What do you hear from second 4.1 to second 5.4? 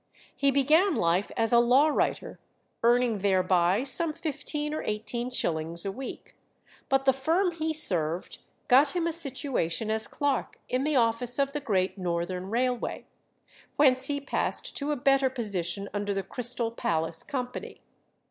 fifteen or eighteen